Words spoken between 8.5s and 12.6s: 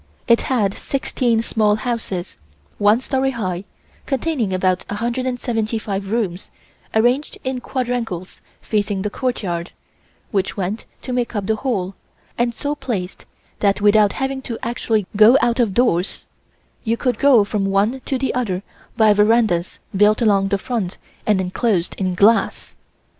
facing the courtyard, which went to make up the whole; and